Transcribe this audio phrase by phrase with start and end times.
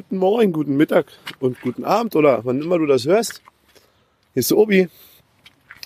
[0.00, 1.08] Guten Morgen, guten Mittag
[1.40, 3.42] und guten Abend oder wann immer du das hörst.
[4.32, 4.88] Hier ist der Obi.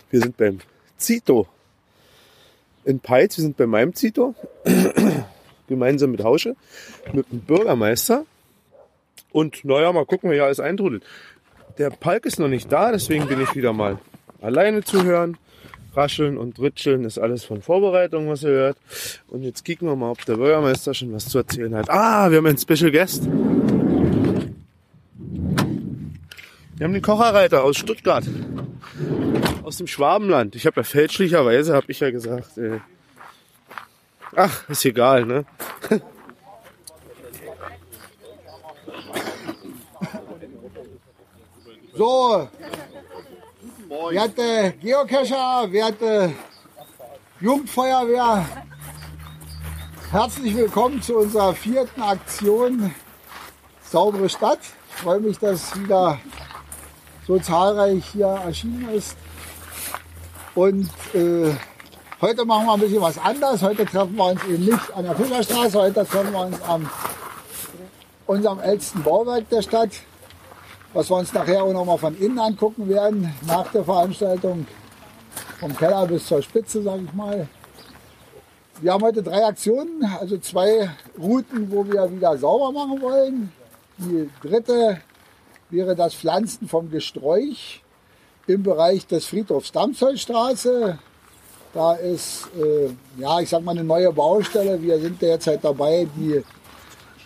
[0.09, 0.61] Wir sind beim
[0.97, 1.49] Zito
[2.85, 3.37] in Peitz.
[3.39, 4.37] Wir sind bei meinem Zito.
[5.67, 6.55] Gemeinsam mit Hausche,
[7.13, 8.25] mit dem Bürgermeister.
[9.33, 11.03] Und naja, mal gucken, wer hier alles eintrudelt.
[11.79, 13.99] Der Palk ist noch nicht da, deswegen bin ich wieder mal
[14.41, 15.39] alleine zu hören.
[15.97, 18.79] Rascheln und Ritscheln ist alles von Vorbereitung, was ihr hört.
[19.27, 21.91] Und jetzt kicken wir mal, ob der Bürgermeister schon was zu erzählen hat.
[21.91, 23.29] Ah, wir haben einen Special Guest.
[26.77, 28.25] Wir haben den Kocherreiter aus Stuttgart.
[29.63, 30.57] Aus dem Schwabenland.
[30.57, 32.81] Ich habe ja fälschlicherweise, habe ich ja gesagt, äh,
[34.35, 35.45] ach, ist egal, ne?
[41.97, 42.49] So,
[44.11, 46.33] werte Geocacher, werte
[47.41, 48.45] Jugendfeuerwehr,
[50.11, 52.93] herzlich willkommen zu unserer vierten Aktion
[53.81, 54.59] Saubere Stadt.
[54.89, 56.19] Ich freue mich, dass wieder
[57.27, 59.17] so zahlreich hier erschienen ist.
[60.55, 61.53] Und äh,
[62.21, 63.63] heute machen wir ein bisschen was anders.
[63.63, 66.89] Heute treffen wir uns eben nicht an der Fischerstraße, heute treffen wir uns am
[68.27, 69.91] unserem ältesten Bauwerk der Stadt,
[70.93, 74.67] was wir uns nachher auch noch mal von innen angucken werden, nach der Veranstaltung,
[75.61, 77.49] vom Keller bis zur Spitze, sage ich mal.
[78.81, 83.53] Wir haben heute drei Aktionen, also zwei Routen, wo wir wieder sauber machen wollen.
[83.99, 85.01] Die dritte
[85.75, 87.83] wäre das Pflanzen vom Gesträuch
[88.47, 90.99] im Bereich des Friedhofs Damzollstraße.
[91.73, 94.81] Da ist, äh, ja, ich sag mal, eine neue Baustelle.
[94.81, 96.43] Wir sind derzeit dabei, die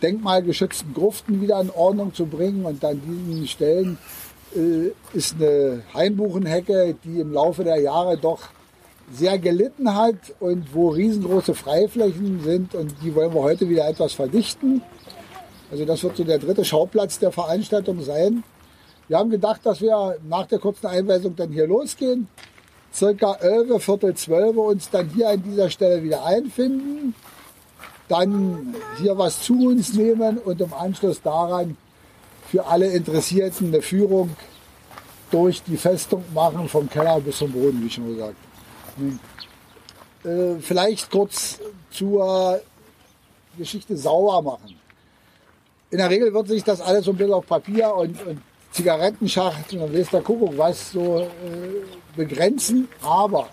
[0.03, 2.65] denkmalgeschützten Gruften wieder in Ordnung zu bringen.
[2.65, 3.99] Und an diesen Stellen
[4.57, 8.41] äh, ist eine Hainbuchenhecke, die im Laufe der Jahre doch
[9.13, 12.75] sehr gelitten hat und wo riesengroße Freiflächen sind.
[12.75, 14.83] Und die wollen wir heute wieder etwas verdichten.
[15.71, 18.43] Also das wird so der dritte Schauplatz der Veranstaltung sein.
[19.09, 22.29] Wir haben gedacht, dass wir nach der kurzen Einweisung dann hier losgehen.
[22.93, 27.15] Circa 11, Viertel 12 uns dann hier an dieser Stelle wieder einfinden.
[28.09, 31.77] Dann hier was zu uns nehmen und im Anschluss daran
[32.47, 34.35] für alle Interessierten eine Führung
[35.31, 38.37] durch die Festung machen, vom Keller bis zum Boden, wie schon gesagt.
[40.25, 41.59] Äh, vielleicht kurz
[41.91, 42.61] zur
[43.59, 44.88] Geschichte sauer machen
[45.91, 48.41] in der Regel wird sich das alles so ein bisschen auf Papier und, und
[48.73, 51.27] Zigarettenschachteln und weiß der Kuckuck was so äh,
[52.17, 52.89] begrenzen.
[53.03, 53.49] Aber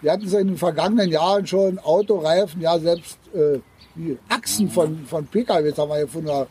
[0.00, 3.58] wir hatten es in den vergangenen Jahren schon Autoreifen, ja selbst äh,
[3.96, 6.46] die Achsen von, von PKWs haben wir gefunden.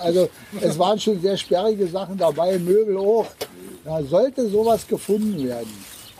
[0.00, 0.28] Also
[0.60, 3.26] es waren schon sehr sperrige Sachen dabei, Möbel auch.
[3.84, 5.72] Da sollte sowas gefunden werden.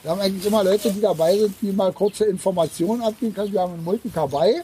[0.03, 3.53] Wir haben eigentlich immer Leute, die dabei sind, die mal kurze Informationen abgeben können.
[3.53, 4.63] Wir haben einen Multicar bei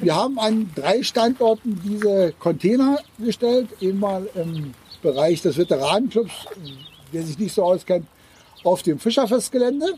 [0.00, 3.68] wir haben an drei Standorten diese Container gestellt.
[3.80, 6.32] Einmal im Bereich des Veteranenclubs,
[7.12, 8.06] der sich nicht so auskennt,
[8.64, 9.94] auf dem Fischerfestgelände.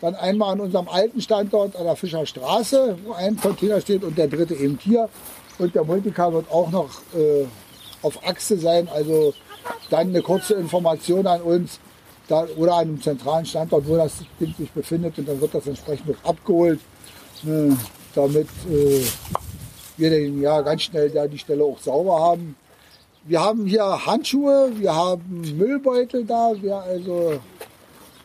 [0.00, 4.28] Dann einmal an unserem alten Standort an der Fischerstraße, wo ein Container steht und der
[4.28, 5.08] dritte eben hier.
[5.58, 7.44] Und der Multicar wird auch noch äh,
[8.02, 8.88] auf Achse sein.
[8.88, 9.34] Also
[9.90, 11.80] dann eine kurze Information an uns
[12.28, 15.18] da, oder an einem zentralen Standort, wo das Ding sich befindet.
[15.18, 16.80] Und dann wird das entsprechend abgeholt.
[17.46, 17.72] Äh,
[18.14, 19.02] damit äh,
[19.96, 22.56] wir den, ja, ganz schnell da die Stelle auch sauber haben.
[23.24, 26.52] Wir haben hier Handschuhe, wir haben Müllbeutel da.
[26.60, 27.38] Wer also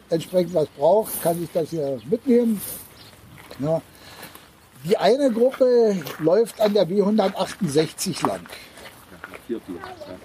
[0.10, 2.62] entsprechend was braucht, kann sich das hier mitnehmen.
[3.60, 3.82] Ja.
[4.86, 8.42] Die eine Gruppe läuft an der B168 lang.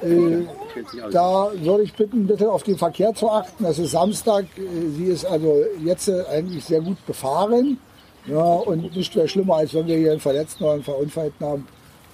[0.03, 0.47] Äh,
[1.11, 3.65] da würde ich bitten, bitte auf den Verkehr zu achten.
[3.65, 4.45] Es ist Samstag.
[4.57, 7.79] Äh, sie ist also jetzt eigentlich sehr gut befahren.
[8.27, 11.67] Ja, und nicht wäre schlimmer, als wenn wir hier einen Verletzten oder einen Verunfallten haben.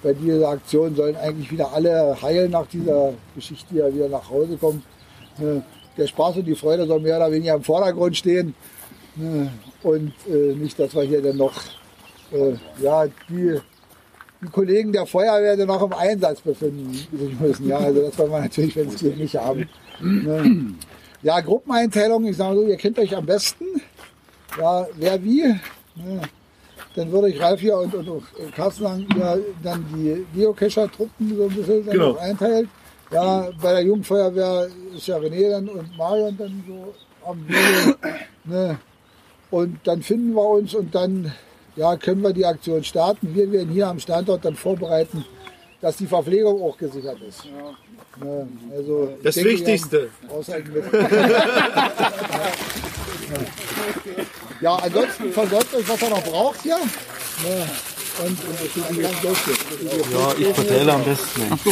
[0.03, 4.55] Bei dieser Aktion sollen eigentlich wieder alle heilen nach dieser Geschichte ja wieder nach Hause
[4.57, 4.83] kommen.
[5.97, 8.53] Der Spaß und die Freude soll mehr oder weniger im Vordergrund stehen.
[9.83, 11.59] Und äh, nicht, dass wir hier dann noch
[12.31, 13.59] äh, ja, die,
[14.41, 16.95] die Kollegen der Feuerwehr dann noch im Einsatz befinden
[17.39, 17.67] müssen.
[17.67, 19.67] Ja, also das wollen wir natürlich, wenn es geht, nicht haben.
[21.23, 23.65] Ja, Gruppeneinteilung, ich sage so, ihr kennt euch am besten.
[24.59, 25.55] Ja, wer wie.
[25.97, 26.21] Ja.
[26.95, 28.23] Dann würde ich Ralf hier und, und auch
[28.55, 32.15] Carsten sagen, ja, dann die Geocacher-Truppen so ein bisschen dann Genau.
[32.17, 32.69] einteilt.
[33.11, 36.93] Ja, bei der Jugendfeuerwehr ist ja René dann und Marion dann so
[37.29, 37.95] am Wege.
[38.45, 38.79] Ne?
[39.51, 41.31] Und dann finden wir uns und dann
[41.75, 43.35] ja, können wir die Aktion starten.
[43.35, 45.23] Wir werden hier am Standort dann vorbereiten,
[45.81, 47.43] dass die Verpflegung auch gesichert ist.
[48.23, 48.47] Ne?
[48.75, 50.09] Also, Das Wichtigste.
[50.29, 50.83] ausreichend mit.
[54.59, 56.77] Ja, ansonsten versorgt euch, was ihr noch braucht hier.
[56.77, 58.25] Ja.
[58.25, 59.57] und unterstützen kann, losgeht.
[60.11, 61.41] Ja, ich verteile am besten.
[61.51, 61.71] Ach so,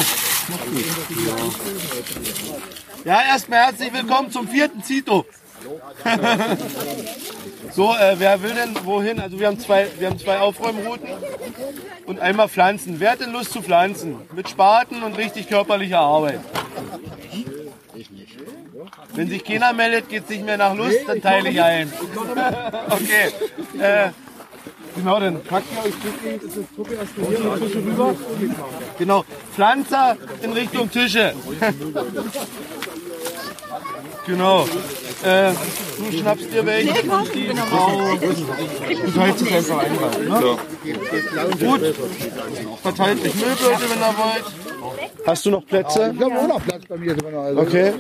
[3.04, 5.26] Ja, erstmal herzlich willkommen zum vierten Zito.
[7.72, 9.20] so, äh, wer will denn wohin?
[9.20, 11.10] Also wir haben zwei, wir haben zwei Aufräumrouten
[12.06, 13.00] und einmal Pflanzen.
[13.00, 14.18] Wer hat denn Lust zu pflanzen?
[14.36, 16.42] Mit Spaten und richtig körperlicher Arbeit.
[19.16, 21.92] Wenn sich keiner meldet, geht es nicht mehr nach Lust, dann teile ich ein.
[22.90, 23.32] okay.
[23.80, 24.10] Äh,
[24.96, 25.94] genau, dann packt ihr euch
[27.68, 28.16] Tische rüber.
[28.98, 29.24] Genau.
[29.54, 31.34] Pflanzer in Richtung Tische.
[34.26, 34.68] genau.
[35.24, 35.52] Äh,
[35.98, 36.94] du schnappst dir welche.
[36.94, 38.16] Die Frau.
[38.16, 40.20] Du teilst es einfach einfach.
[40.20, 40.58] Ne?
[41.66, 41.96] Gut.
[42.82, 44.65] Verteilt euch Müllbeutel, wenn ihr wollt.
[45.26, 46.14] Hast du noch Plätze?
[46.16, 47.36] Ich habe auch noch Platz bei mir drin.
[47.36, 47.62] Also.
[47.62, 47.94] Okay.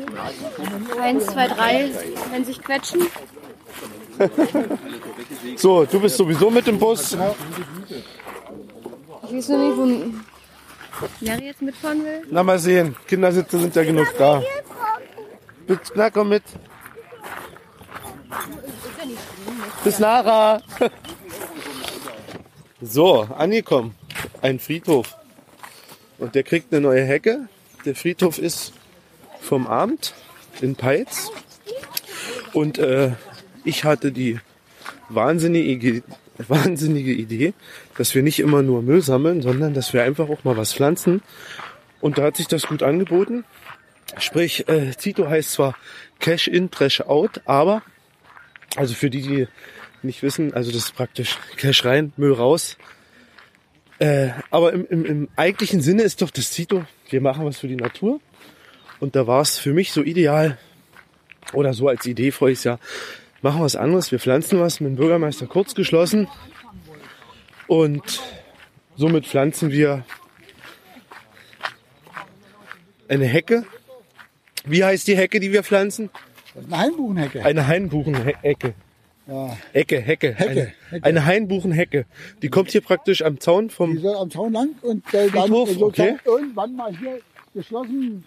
[1.01, 1.91] Eins, zwei, drei,
[2.31, 3.01] wenn sich quetschen.
[5.57, 7.13] So, du bist sowieso mit dem Bus.
[7.13, 7.19] Ich
[9.33, 12.21] weiß noch nicht, wo Mary jetzt mitfahren will.
[12.29, 12.95] Na, mal sehen.
[13.07, 14.41] Kindersitze sind ja genug da.
[15.67, 16.43] Bitte, na, komm mit.
[19.83, 20.61] Bis nachher.
[22.81, 23.95] So, angekommen.
[24.41, 25.15] Ein Friedhof.
[26.17, 27.47] Und der kriegt eine neue Hecke.
[27.85, 28.73] Der Friedhof ist
[29.41, 30.13] vom Amt
[30.61, 31.31] in Peitz.
[32.53, 33.11] Und äh,
[33.63, 34.39] ich hatte die
[35.09, 36.03] wahnsinnige, Idee-
[36.47, 37.53] wahnsinnige Idee,
[37.97, 41.21] dass wir nicht immer nur Müll sammeln, sondern dass wir einfach auch mal was pflanzen.
[42.01, 43.45] Und da hat sich das gut angeboten.
[44.17, 45.75] Sprich, äh, Zito heißt zwar
[46.19, 47.81] Cash in, Trash out, aber,
[48.75, 49.47] also für die, die
[50.03, 52.77] nicht wissen, also das ist praktisch Cash rein, Müll raus.
[53.99, 57.67] Äh, aber im, im, im eigentlichen Sinne ist doch das Zito, wir machen was für
[57.67, 58.19] die Natur.
[58.99, 60.57] Und da war es für mich so ideal,
[61.53, 62.79] oder so als Idee voriges Jahr,
[63.41, 66.27] machen wir was anderes, wir pflanzen was mit dem Bürgermeister kurz geschlossen
[67.67, 68.21] und
[68.95, 70.05] somit pflanzen wir
[73.07, 73.65] eine Hecke.
[74.65, 76.09] Wie heißt die Hecke, die wir pflanzen?
[76.55, 77.45] Eine Hainbuchenhecke.
[77.45, 78.73] Eine Hainbuchenhecke.
[79.27, 79.57] Ja.
[79.73, 80.33] Ecke, Hecke.
[80.35, 81.05] Hecke, eine, Hecke.
[81.05, 82.05] eine Hainbuchenhecke.
[82.41, 83.99] Die kommt hier praktisch am Zaun Die vom.
[83.99, 86.17] soll am Zaun lang und äh, dann Friedhof, okay.
[86.25, 87.19] irgendwann mal hier
[87.53, 88.23] geschlossen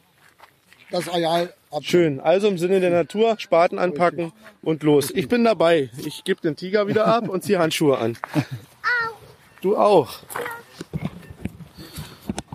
[0.91, 1.83] das Areal ab.
[1.83, 2.21] Schön.
[2.21, 5.11] Also im Sinne der Natur, Spaten anpacken und los.
[5.11, 5.91] Ich bin dabei.
[6.05, 8.17] Ich gebe den Tiger wieder ab und ziehe Handschuhe an.
[9.61, 10.21] Du auch.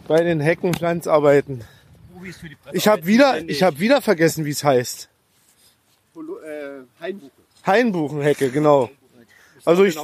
[0.08, 1.64] Bei den Heckenpflanzarbeiten.
[2.72, 5.10] Ich habe wieder, ich habe wieder vergessen, wie es heißt.
[7.66, 8.90] Hainbuchenhecke, genau.
[9.66, 9.98] Also ich.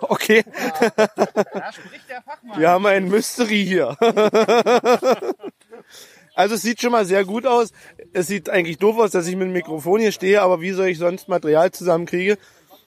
[0.00, 0.42] Okay.
[2.56, 3.96] Wir haben ein Mystery hier.
[6.36, 7.72] Also es sieht schon mal sehr gut aus.
[8.12, 10.88] Es sieht eigentlich doof aus, dass ich mit dem Mikrofon hier stehe, aber wie soll
[10.88, 12.36] ich sonst Material zusammenkriege,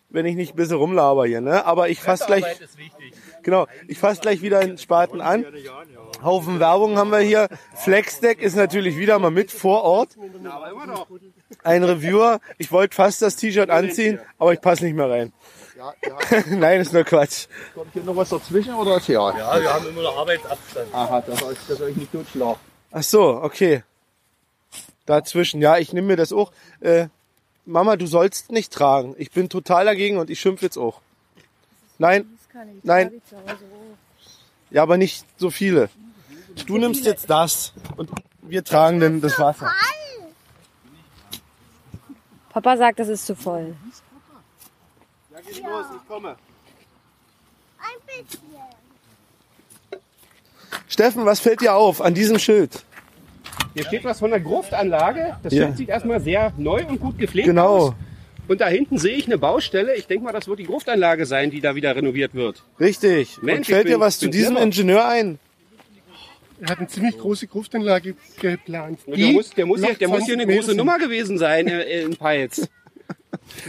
[0.09, 1.65] wenn ich nicht ein bisschen rumlaber hier, ne?
[1.65, 2.43] Aber ich fasse gleich,
[3.41, 5.47] genau, ich fasse gleich wieder den Spaten an.
[6.23, 7.47] Haufen Werbung haben wir hier.
[7.73, 10.09] Flexdeck ist natürlich wieder mal mit vor Ort.
[11.63, 12.39] Ein Reviewer.
[12.57, 15.33] Ich wollte fast das T-Shirt anziehen, aber ich passe nicht mehr rein.
[15.77, 16.43] Ja, ja.
[16.55, 17.47] Nein, ist nur Quatsch.
[17.73, 19.37] Kommt hier noch was dazwischen oder ist ja?
[19.37, 20.93] Ja, wir haben immer noch Arbeitsabstand.
[20.93, 22.59] Aha, das soll, das soll ich nicht totschlagen.
[22.91, 23.83] Ach so, okay.
[25.05, 26.51] Dazwischen, ja, ich nehme mir das auch.
[26.81, 27.07] Äh,
[27.65, 29.15] Mama, du sollst nicht tragen.
[29.17, 31.01] Ich bin total dagegen und ich schimpfe jetzt auch.
[31.97, 32.37] Nein.
[32.83, 33.21] Nein.
[34.71, 35.89] Ja, aber nicht so viele.
[36.65, 38.09] Du nimmst jetzt das und
[38.41, 39.71] wir tragen dann das Wasser.
[42.49, 43.75] Papa sagt, das ist zu voll.
[45.31, 46.35] Ja, geht los, ich komme.
[47.79, 48.39] Ein bisschen.
[50.87, 52.83] Steffen, was fällt dir auf an diesem Schild?
[53.73, 55.37] Hier steht was von der Gruftanlage.
[55.43, 55.65] Das Ja.
[55.65, 57.93] Schild sieht erstmal sehr neu und gut gepflegt Genau, aus.
[58.47, 59.95] Und da hinten sehe ich eine Baustelle.
[59.95, 62.63] Ich denke mal, das wird die Gruftanlage sein, die da wieder renoviert wird.
[62.79, 63.37] richtig.
[63.37, 64.63] Und Mensch, fällt ich dir bin- was zu bin diesem clever.
[64.65, 65.39] Ingenieur ein?
[66.61, 68.99] Er hat eine ziemlich große Gruftanlage geplant.
[69.07, 70.75] Der muss, der muss, noch der muss hier 20 eine große.
[70.75, 72.67] Nummer gewesen sein äh, in Peitz.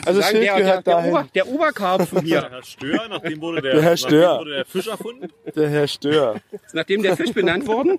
[0.07, 1.11] Also das Sagen, Schild der, der, gehört der, dahin.
[1.11, 2.49] Ober, der Oberkarpfen hier.
[2.51, 4.39] Herr Stör, nachdem wurde der, Der Herr nachdem Stör.
[4.39, 5.29] wurde der Fisch erfunden.
[5.55, 6.35] Der Herr Stör.
[6.53, 7.99] Ist nachdem der Fisch benannt worden.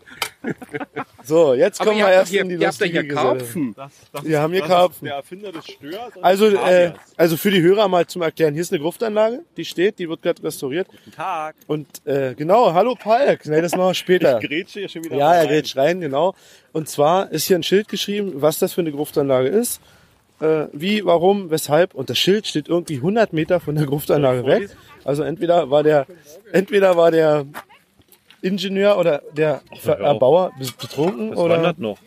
[1.23, 3.27] So, jetzt Aber kommen wir habt erst hier, in die ihr habt lustige hier Geselle.
[3.37, 3.73] Karpfen.
[3.75, 5.05] Das, das Wir haben hier Karpfen.
[5.05, 6.13] Der Erfinder des Störs.
[6.21, 9.99] Also, äh, also für die Hörer mal zum Erklären, hier ist eine Gruftanlage, die steht,
[9.99, 10.87] die wird gerade restauriert.
[10.87, 11.55] Guten Tag.
[11.67, 14.39] Und äh, genau, hallo Palk, nee, das machen wir später.
[14.39, 15.49] Grätsche hier schon wieder Ja, mal er rein.
[15.49, 16.33] geht rein, genau.
[16.73, 19.81] Und zwar ist hier ein Schild geschrieben, was das für eine Gruftanlage ist.
[20.41, 21.93] Äh, wie, warum, weshalb.
[21.93, 24.69] Und das Schild steht irgendwie 100 Meter von der Gruftanlage weg.
[25.03, 26.07] Also entweder war der,
[26.51, 27.45] entweder war der
[28.41, 29.99] Ingenieur oder der Ver-.
[29.99, 31.97] Erbauer betrunken Das oder wandert noch.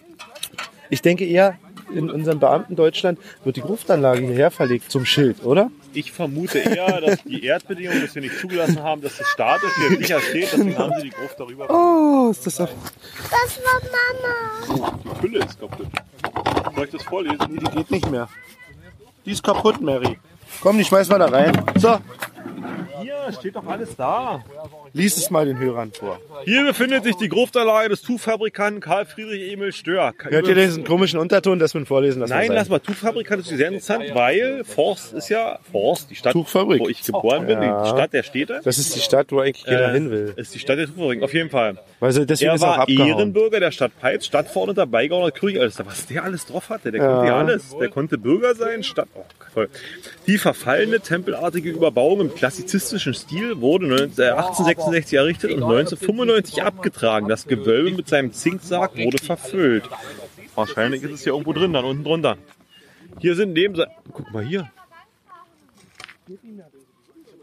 [0.91, 1.59] Ich denke eher,
[1.95, 5.71] in unserem Beamten Deutschland wird die Gruftanlage hierher verlegt zum Schild, oder?
[5.93, 9.99] Ich vermute eher, dass die Erdbedingungen, dass wir nicht zugelassen haben, dass das statisch hier
[9.99, 10.53] sicher steht.
[10.53, 11.71] Deswegen haben sie die Gruft darüber.
[11.71, 12.69] Oh, ist das auch.
[13.31, 14.99] Das war Mama.
[15.05, 15.87] Die Hülle ist kaputt.
[16.75, 17.39] Soll ich das vorlesen?
[17.49, 18.29] Nee, die geht nicht mehr.
[19.25, 20.19] Die ist kaputt, Mary.
[20.61, 21.63] Komm, die schmeiß mal da rein.
[21.77, 21.99] So,
[23.01, 24.43] Hier steht doch alles da.
[24.95, 26.21] Lies es mal den Hörern vor.
[26.45, 30.15] Hier befindet sich die Gruftanlage des Tuchfabrikanten Karl Friedrich Emil Stör.
[30.23, 32.33] Hört ihr diesen komischen Unterton, dass wir ihn vorlesen lassen?
[32.33, 32.79] Nein, lass mal.
[32.79, 36.81] Tuchfabrikant ist sehr interessant, weil Forst ist ja Forst, die Stadt, Tuchfabrik.
[36.81, 37.83] wo ich geboren bin, Ja.
[37.83, 38.61] die Stadt der Städte.
[38.65, 40.33] Das ist die Stadt, wo eigentlich jeder Äh, hin will.
[40.37, 41.77] Ist die Stadt der Tuchfabrik, auf jeden Fall.
[42.05, 43.09] Also deswegen Er ist er auch war abgehauen.
[43.09, 45.87] Ehrenbürger der Stadt Peitz, Stadtverordneter Beigauer Kirchalster.
[45.87, 47.75] Was der alles drauf hatte, der konnte ja alles.
[47.79, 49.09] Der konnte Bürger sein, Stadt.
[49.15, 49.71] Oh, toll.
[50.27, 57.27] Die verfallene tempelartige Überbauung im klassizistischen Stil wurde 19 äh, 1866 errichtet und 1995 abgetragen.
[57.29, 59.85] Das Gewölbe mit seinem Zinksarg wurde verfüllt.
[60.55, 62.37] Wahrscheinlich ist es hier irgendwo drin, dann unten drunter.
[63.19, 63.83] Hier sind neben
[64.13, 64.71] guck mal hier.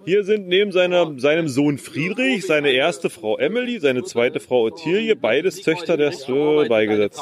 [0.06, 5.16] Hier sind neben seiner, seinem Sohn Friedrich seine erste Frau Emily, seine zweite Frau Ottilie,
[5.16, 7.22] beides Töchter der Stö beigesetzt.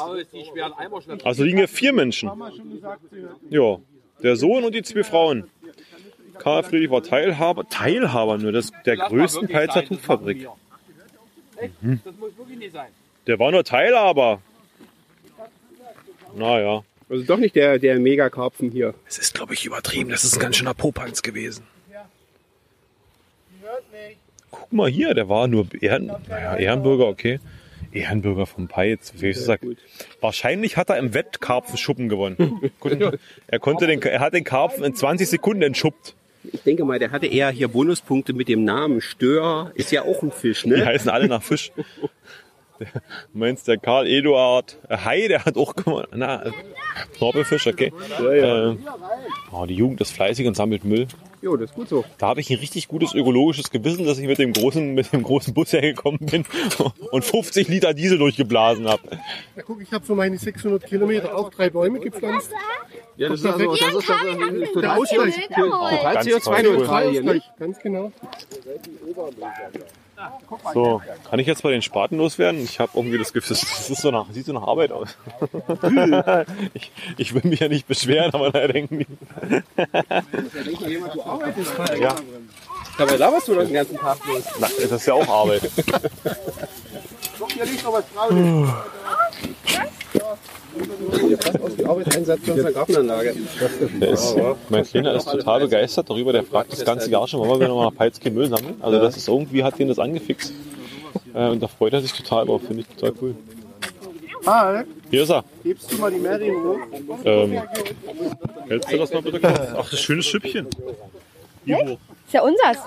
[1.24, 2.30] Also liegen hier vier Menschen.
[3.50, 3.78] Ja,
[4.22, 5.50] der Sohn und die zwei Frauen.
[6.38, 10.48] Karl Friedrich war Teilhaber, Teilhaber nur des, der größten Peitzer Tuchfabrik.
[11.82, 12.00] Mhm.
[13.26, 14.40] Der war nur Teilhaber.
[16.34, 16.82] Naja.
[17.10, 18.94] Also doch nicht der, der Megakarpfen hier.
[19.06, 20.10] Es ist, glaube ich, übertrieben.
[20.10, 21.64] Das ist ein ganz schöner Popanz gewesen.
[24.50, 27.38] Guck mal hier, der war nur Ehren, naja, Ehrenbürger, okay.
[27.92, 29.12] Ehrenbürger vom Peitz.
[29.16, 29.60] Wie ich so sag.
[30.20, 32.70] Wahrscheinlich hat er im Wettkarpfenschuppen gewonnen.
[33.48, 36.14] Er, konnte den, er hat den Karpfen in 20 Sekunden entschuppt.
[36.52, 39.72] Ich denke mal, der hatte eher hier Bonuspunkte mit dem Namen Stör.
[39.74, 40.86] Ist ja auch ein Fisch, Die ne?
[40.86, 41.72] heißen alle nach Fisch.
[42.80, 42.88] Der,
[43.32, 46.08] du meinst der Karl Eduard Hai, der hat auch gewonnen.
[46.12, 46.50] Na,
[47.16, 47.92] Knorpelfisch, okay.
[48.18, 48.76] Äh,
[49.52, 51.06] oh, die Jugend ist fleißig und sammelt Müll.
[51.42, 52.04] Jo, das ist gut so.
[52.18, 55.22] Da habe ich ein richtig gutes ökologisches Gewissen, dass ich mit dem großen, mit dem
[55.22, 56.44] großen Bus hergekommen bin
[57.10, 59.02] und 50 Liter Diesel durchgeblasen habe.
[59.56, 62.50] Ja, guck, ich habe für meine 600 Kilometer auch drei Bäume gepflanzt.
[63.20, 65.48] Ja, das ist also, das ist, ist Der Ausgleich.
[65.54, 67.20] total Ganz CO2-neutral hier?
[67.20, 68.12] Ausgleich, ganz genau.
[70.72, 72.64] So, kann ich jetzt bei den Spaten loswerden?
[72.64, 75.18] Ich habe irgendwie das Gefühl, das ist so nach, sieht so nach Arbeit aus.
[76.72, 79.06] ich, ich will mich ja nicht beschweren, aber da denken die.
[82.00, 82.16] ja,
[82.96, 84.44] Dabei laberst du doch den ganzen Tag los.
[84.58, 85.70] na, das ist ja auch Arbeit.
[91.86, 93.34] Arbeitseinsatz für unsere Gartenanlage.
[94.00, 94.36] Ist,
[94.68, 96.32] mein Kleiner ist total begeistert darüber.
[96.32, 98.74] Der fragt das ganze Jahr schon, wollen wir noch mal Peitz kein Müll sammeln?
[98.80, 100.52] Also das ist irgendwie, hat ihn das angefixt.
[101.34, 103.34] Äh, und da freut er sich total drauf, finde ich total cool.
[104.46, 105.44] Ah, Hier ist er.
[105.64, 106.78] hebst du mal die Mary hoch?
[107.24, 107.62] Ähm,
[108.68, 109.60] hältst du das mal bitte kurz?
[109.76, 110.66] Ach, das schönes Schüppchen.
[111.68, 111.98] Hoch?
[112.26, 112.78] Ist ja unsers.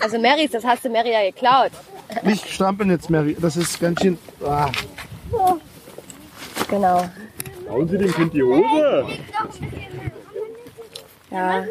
[0.00, 1.70] Also Marys, das hast du Mary ja geklaut.
[2.22, 3.36] Nicht strampeln jetzt, Mary.
[3.40, 4.18] Das ist ganz schön.
[4.44, 4.70] Ah.
[6.68, 7.04] Genau.
[7.68, 9.06] Hauen Sie dem Kind die Hose?
[11.30, 11.64] Ja.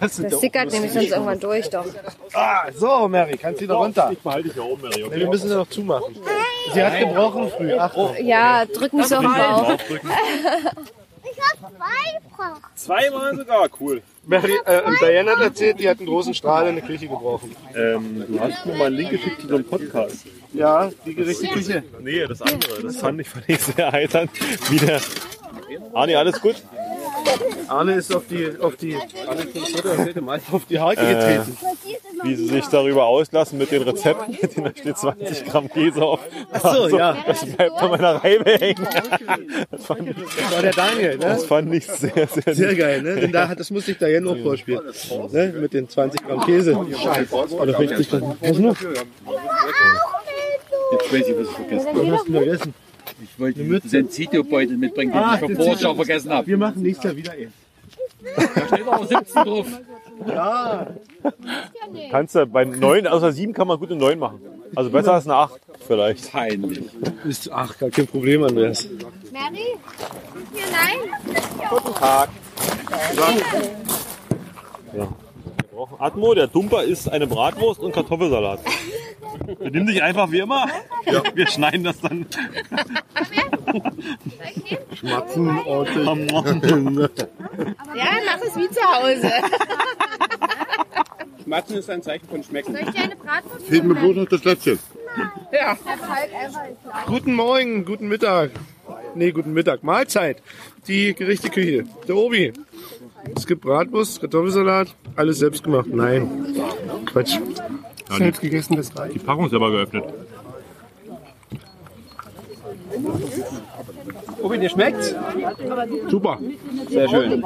[0.00, 1.84] Das sickert nämlich sonst irgendwann durch, doch.
[2.34, 4.10] Ah, so, Mary, kannst du wieder runter.
[4.12, 4.96] Ich behalte dich ja oben, Mary.
[4.98, 5.16] Nee, Okay?
[5.20, 6.16] wir müssen sie noch zumachen.
[6.74, 7.72] Sie hat gebrochen früh.
[7.74, 8.14] Achtung.
[8.22, 9.66] Ja, drück mich so auf den Bauch.
[9.68, 10.10] Draufdrücken.
[11.30, 12.60] Ich hab zwei Brauch.
[12.74, 14.02] Zweimal sogar, cool.
[14.28, 17.56] Mary, äh, und Diane hat erzählt, die hat einen großen Strahl in der Küche gebrochen.
[17.74, 20.26] Ähm, du hast mir mal einen Link geschickt zu so einem Podcast.
[20.52, 21.82] Ja, die gerechte Küche.
[22.00, 22.82] Nee, das andere.
[22.82, 24.30] Das fand ich, fand ich sehr erheiternd.
[24.68, 25.00] Wie der.
[25.94, 26.56] Arni, alles gut?
[27.68, 28.96] Arne ist auf die, auf die,
[30.52, 31.56] auf die Hake getreten.
[32.22, 34.36] Wie sie sich darüber auslassen mit den Rezepten.
[34.42, 36.20] Mit denen da steht 20 Gramm Käse auf.
[36.52, 37.16] Ach so, ja.
[37.26, 38.86] Das bleibt an meiner Reibe hängen.
[39.70, 41.18] Das fand ich, Das war der Daniel, ne?
[41.18, 43.16] das fand ich sehr, sehr, Sehr geil, ne?
[43.16, 44.82] Denn da, das musste ich Diane auch vorspielen.
[45.32, 45.54] Ne?
[45.60, 46.76] Mit den 20 Gramm Käse.
[46.76, 48.36] Oder 50 Gramm.
[48.40, 48.76] Was ist noch?
[50.92, 52.06] Jetzt weiß ich, was ich vergessen habe.
[52.06, 52.74] Was hast du vergessen?
[53.22, 56.46] Ich wollte den Zito-Beutel mitbringen, den Ah, ich vom den Vorschau vergessen habe.
[56.46, 57.48] Wir machen nächstes Jahr wieder eh.
[58.36, 59.66] Da steht aber 17 drauf.
[60.26, 60.86] Ja.
[62.10, 64.40] Kannst du bei 9, außer 7 kann man gut eine 9 machen.
[64.74, 66.30] Also besser als eine 8 vielleicht.
[66.32, 66.82] Peinlich.
[67.24, 68.88] Ist, ach, gar kein Problem, Andreas.
[69.32, 69.76] Mary?
[70.52, 71.40] Hier, nein.
[71.70, 72.28] Guten Tag.
[74.94, 75.08] Ja.
[75.98, 78.60] Atmo, der Dumper ist eine Bratwurst und Kartoffelsalat.
[79.58, 80.66] Benimm dich einfach wie immer.
[81.06, 81.22] Ja.
[81.34, 82.26] Wir schneiden das dann.
[84.94, 86.14] Schmatzen, Ja,
[88.26, 89.30] mach es wie zu Hause.
[91.42, 92.72] Schmatzen ist ein Zeichen von Schmecken.
[92.74, 94.78] Soll ich dir eine Bratwurst Fehlt mir bloß noch das letzte.
[95.52, 95.76] Ja.
[97.06, 98.50] Guten Morgen, guten Mittag.
[99.14, 99.82] Nee, guten Mittag.
[99.82, 100.42] Mahlzeit.
[100.86, 101.84] Die Gerichteküche.
[102.06, 102.52] Der Obi.
[103.36, 105.88] Es gibt Bratwurst, Kartoffelsalat, alles selbst gemacht.
[105.88, 106.54] Nein.
[107.06, 107.38] Quatsch.
[108.16, 109.14] Selbst gegessen, das reicht.
[109.14, 110.04] Die Packung ist aber geöffnet.
[114.42, 115.14] Obi, dir schmeckt's?
[116.08, 116.38] Super.
[116.88, 117.44] Sehr schön.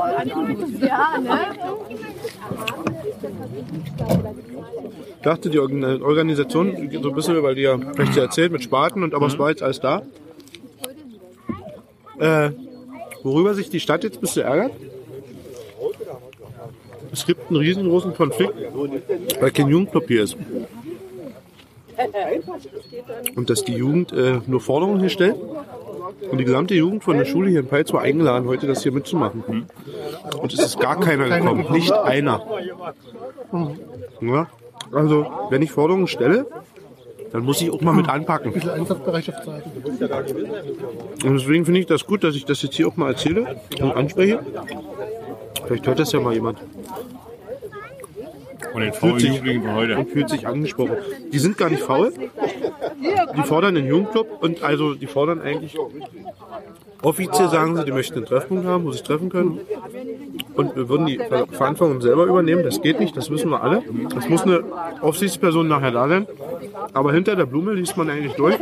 [5.17, 9.03] Ich dachte, die Organ- Organisation, so ein bisschen, weil die ja recht erzählt mit Spaten
[9.03, 10.03] und aber es war jetzt alles da.
[12.19, 12.51] Äh,
[13.23, 14.73] worüber sich die Stadt jetzt ein bisschen ärgert?
[17.13, 18.55] Es gibt einen riesengroßen Konflikt,
[19.41, 20.37] weil kein Jugendclub hier ist.
[23.37, 25.37] Und dass die Jugend äh, nur Forderungen hier stellt.
[26.31, 28.93] Und die gesamte Jugend von der Schule hier in Peitz war eingeladen, heute das hier
[28.93, 29.67] mitzumachen.
[30.41, 32.43] Und es ist gar keiner gekommen, nicht einer.
[34.21, 34.49] Ja,
[34.93, 36.47] also, wenn ich Forderungen stelle,
[37.33, 38.49] dann muss ich auch mal mit anpacken.
[38.49, 39.71] Ein bisschen Einsatzbereitschaft zeigen.
[41.25, 43.93] Und deswegen finde ich das gut, dass ich das jetzt hier auch mal erzähle und
[43.93, 44.41] anspreche.
[45.65, 46.59] Vielleicht hört das ja mal jemand
[48.75, 49.97] Und den Fühlt faulen sich- Jugendlichen von heute.
[49.99, 50.97] und fühlt sich angesprochen.
[51.33, 52.13] Die sind gar nicht faul.
[53.37, 55.77] Die fordern einen Jugendclub und also die fordern eigentlich
[57.03, 59.59] offiziell sagen sie, die möchten einen Treffpunkt haben, wo sie sich treffen können.
[60.55, 62.63] Und wir würden die Ver Verantwortung selber übernehmen.
[62.63, 63.83] Das geht nicht, das wissen wir alle.
[64.17, 64.63] Es muss eine
[65.01, 66.27] Aufsichtsperson nachher da sein.
[66.93, 68.57] Aber hinter der Blume liest man eigentlich durch.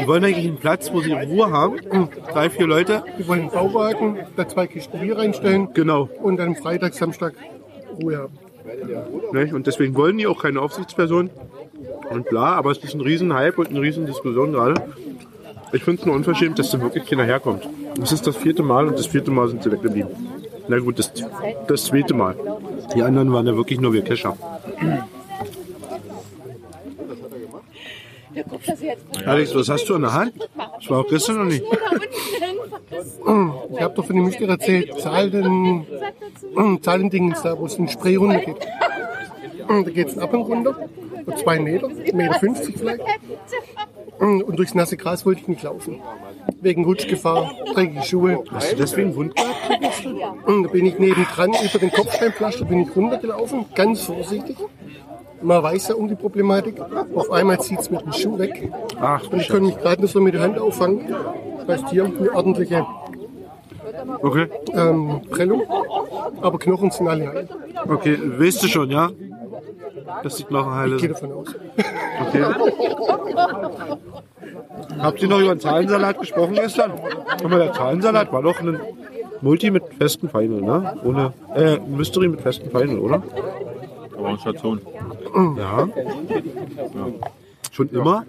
[0.00, 1.76] Die wollen eigentlich einen Platz, wo sie Ruhe haben.
[2.32, 3.04] Drei, vier Leute.
[3.16, 6.08] Wir wollen einen Bauwagen, da zwei Kisten Bier reinstellen Genau.
[6.22, 7.34] und dann Freitag, Samstag
[8.02, 8.32] Ruhe haben.
[9.32, 9.52] Nicht?
[9.52, 11.30] Und deswegen wollen die auch keine Aufsichtsperson.
[12.10, 14.82] Und bla, aber es ist ein riesen Hype und eine riesen Diskussion gerade.
[15.72, 17.66] Ich finde es nur unverschämt, dass da wirklich keiner herkommt.
[17.96, 20.10] Das ist das vierte Mal und das vierte Mal sind sie weggeblieben.
[20.68, 21.12] Na gut, das,
[21.66, 22.36] das zweite Mal.
[22.94, 24.36] Die anderen waren ja wirklich nur wir Kescher.
[29.26, 30.32] Alex, was hast du an der Hand?
[30.56, 31.64] Das war auch gestern noch nicht.
[33.74, 35.86] Ich habe doch von dem Mister erzählt, Zahlen,
[36.82, 38.56] Zahlendingens da, wo es in Spray runtergeht.
[39.68, 40.76] Da geht es ab und runter,
[41.24, 43.02] so zwei Meter, 1,50 Meter 50 vielleicht.
[44.18, 46.00] Und durchs nasse Gras wollte ich nicht laufen.
[46.60, 48.44] Wegen Rutschgefahr, dreckige Schuhe.
[48.50, 49.56] Hast du deswegen Wund gehabt?
[50.46, 54.56] Da bin ich nebendran über den Kopfsteinpflaster bin ich runtergelaufen, ganz vorsichtig.
[55.42, 56.76] Man weiß ja um die Problematik.
[57.14, 58.70] Auf einmal zieht es mir den Schuh weg.
[59.00, 61.14] Ach, Und ich konnte mich gerade nur so mit der Hand auffangen.
[61.58, 62.86] Das heißt hier eine ordentliche
[64.22, 64.48] okay.
[64.72, 65.62] ähm, Prellung.
[66.40, 67.48] Aber Knochen sind alle heil.
[67.88, 69.10] Okay, weißt du schon, ja?
[70.22, 71.54] Das sieht nach heile Ich gehe davon aus.
[72.28, 72.44] Okay.
[74.98, 76.92] Habt ihr noch über den Zahlensalat gesprochen gestern?
[77.42, 78.80] Aber der Zahlensalat war doch ein
[79.40, 80.96] Multi mit festen Final, ne?
[81.04, 83.22] Ohne, äh, ein Mystery mit festen Final, oder?
[84.16, 84.80] Aber Station.
[85.34, 85.88] Ja.
[87.70, 88.24] Schon immer?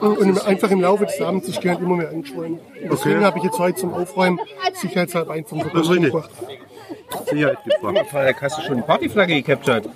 [0.00, 2.54] Und im- einfach im Laufe des Abends ist halt immer mehr angeschwollen.
[2.54, 2.60] Und
[2.92, 3.24] Deswegen Okay.
[3.24, 4.40] habe ich jetzt heute zum Aufräumen
[4.74, 6.02] sicherheitshalber einen vom richtig.
[6.04, 6.30] gebracht.
[7.30, 8.06] Sicherheit gefragt.
[8.10, 9.88] Falk, hast du schon die Partyflagge gecaptured?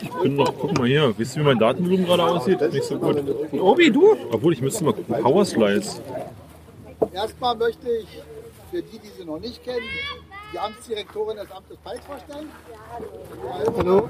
[0.00, 2.60] Ich bin noch, guck mal hier, wisst ihr, wie mein Datenvolumen gerade aussieht?
[2.72, 3.22] Nicht so gut.
[3.52, 4.16] Obi, du?
[4.32, 5.14] Obwohl, ich müsste mal gucken.
[5.22, 6.00] Power Slides.
[7.12, 8.08] Erstmal möchte ich
[8.70, 9.82] für die, die sie noch nicht kennen,
[10.52, 12.48] die Amtsdirektorin des Amtes Peitz vorstellen.
[13.76, 14.08] Hallo.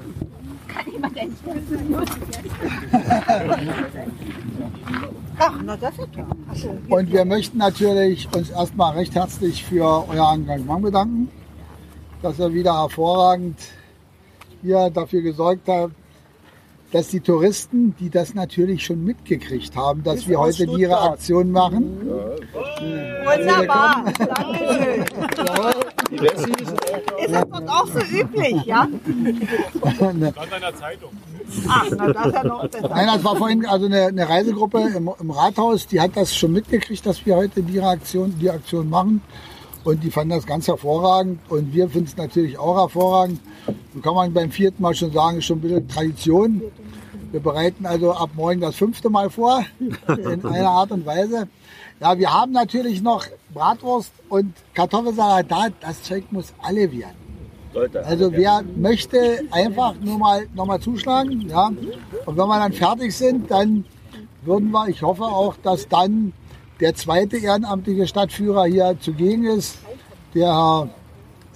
[6.89, 11.31] Und wir möchten natürlich uns erstmal recht herzlich für euer Engagement bedanken,
[12.21, 13.57] dass ihr wieder hervorragend
[14.61, 15.93] hier dafür gesorgt habt,
[16.91, 21.99] dass die Touristen, die das natürlich schon mitgekriegt haben, dass wir heute ihre Aktion machen.
[23.25, 25.05] Wunderbar, Dankeschön.
[26.13, 28.81] Ist das dort auch so üblich, ja?
[28.81, 31.11] An deiner Zeitung.
[31.67, 32.89] Ach, na, das ist ja noch besser.
[32.89, 36.53] Nein, das war vorhin also eine, eine Reisegruppe im, im Rathaus, die hat das schon
[36.53, 39.21] mitgekriegt, dass wir heute die Aktion, die Aktion machen.
[39.83, 41.39] Und die fanden das ganz hervorragend.
[41.49, 43.39] Und wir finden es natürlich auch hervorragend.
[43.93, 46.61] So kann man beim vierten Mal schon sagen, ist schon ein bisschen Tradition.
[47.31, 49.65] Wir bereiten also ab morgen das fünfte Mal vor,
[50.07, 51.47] in einer Art und Weise.
[51.99, 55.67] Ja, wir haben natürlich noch Bratwurst und Kartoffelsalat da.
[55.79, 57.23] Das Zeug muss alle werden.
[58.03, 61.67] Also wer möchte einfach nur mal noch mal zuschlagen, ja.
[62.25, 63.85] Und wenn wir dann fertig sind, dann
[64.43, 66.33] würden wir, ich hoffe auch, dass dann
[66.79, 69.79] der zweite ehrenamtliche Stadtführer hier zugegen ist,
[70.35, 70.89] der Herr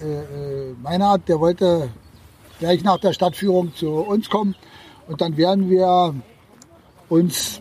[0.00, 1.90] äh, äh, Meinhardt, der wollte
[2.58, 4.54] gleich nach der Stadtführung zu uns kommen
[5.06, 6.14] und dann werden wir
[7.08, 7.60] uns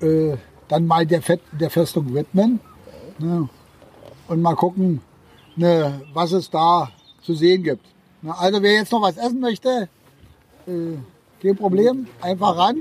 [0.00, 0.36] äh,
[0.72, 2.58] dann mal der, Fett, der Festung widmen
[3.18, 3.46] ne,
[4.26, 5.02] und mal gucken,
[5.54, 6.88] ne, was es da
[7.22, 7.84] zu sehen gibt.
[8.22, 9.90] Na, also wer jetzt noch was essen möchte,
[10.66, 10.96] äh,
[11.42, 12.76] kein Problem, einfach ran.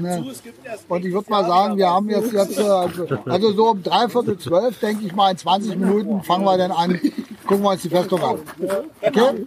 [0.00, 0.24] Ne?
[0.88, 4.36] Und ich würde mal sagen, wir haben jetzt, jetzt äh, also, also so um dreiviertel
[4.36, 7.00] zwölf, denke ich mal, in 20 Minuten fangen wir dann an,
[7.46, 8.38] gucken wir uns die Festung an.
[9.00, 9.46] Okay?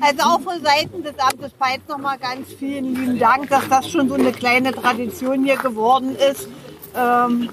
[0.00, 4.08] Also auch von Seiten des Amtes Peitz nochmal ganz vielen lieben Dank, dass das schon
[4.08, 6.48] so eine kleine Tradition hier geworden ist.
[6.94, 7.50] Ähm,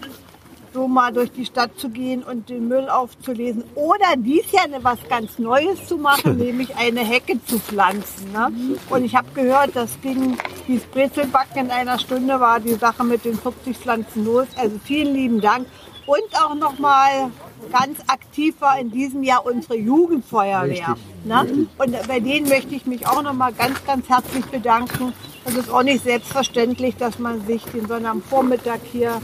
[0.73, 3.63] so mal durch die Stadt zu gehen und den Müll aufzulesen.
[3.75, 8.31] Oder dies Jahr was ganz Neues zu machen, nämlich eine Hecke zu pflanzen.
[8.31, 8.51] Ne?
[8.89, 13.03] Und ich habe gehört, das ging, wie das Brezelbacken in einer Stunde war die Sache
[13.03, 14.47] mit den 40 Pflanzen los.
[14.57, 15.67] Also vielen lieben Dank.
[16.05, 17.31] Und auch nochmal
[17.71, 20.95] ganz aktiv war in diesem Jahr unsere Jugendfeuerwehr.
[21.23, 21.67] Ne?
[21.77, 25.13] Und bei denen möchte ich mich auch nochmal ganz, ganz herzlich bedanken.
[25.45, 29.21] Es ist auch nicht selbstverständlich, dass man sich den Sonnabendvormittag hier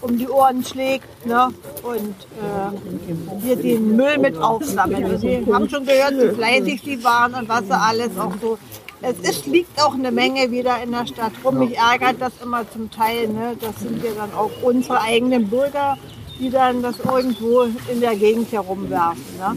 [0.00, 1.48] um die Ohren schlägt ne?
[1.82, 5.22] und äh, hier den Müll mit aufsammelt.
[5.22, 8.58] Wir haben schon gehört, wie fleißig sie waren und was sie alles auch so.
[9.02, 11.58] Es ist, liegt auch eine Menge wieder in der Stadt rum.
[11.58, 13.28] Mich ärgert das immer zum Teil.
[13.28, 13.56] Ne?
[13.60, 15.98] Das sind ja dann auch unsere eigenen Bürger,
[16.38, 19.24] die dann das irgendwo in der Gegend herumwerfen.
[19.38, 19.56] Ne?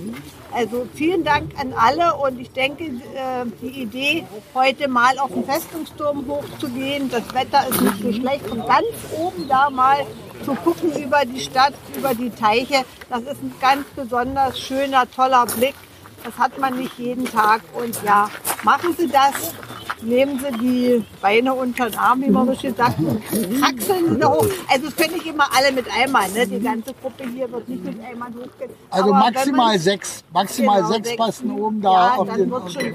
[0.52, 5.44] Also vielen Dank an alle und ich denke, äh, die Idee, heute mal auf den
[5.46, 9.98] Festungsturm hochzugehen, das Wetter ist nicht so schlecht und ganz oben da mal
[10.44, 15.46] zu gucken über die Stadt, über die Teiche, das ist ein ganz besonders schöner, toller
[15.46, 15.76] Blick.
[16.24, 18.30] Das hat man nicht jeden Tag und ja,
[18.63, 19.54] machen Sie das.
[20.02, 23.22] Nehmen Sie die Beine unter den Arm, wie man so schön sagt, und
[23.62, 24.48] kraxeln Sie hoch.
[24.70, 26.48] Also das können nicht immer alle mit einmal, ne?
[26.48, 28.72] Die ganze Gruppe hier wird nicht mit einmal hochgehen.
[28.90, 31.18] Also Aber maximal man- sechs, maximal Genau, sechs sechs.
[31.18, 32.52] passen oben da ja, auf dann den.
[32.52, 32.94] wird's schon.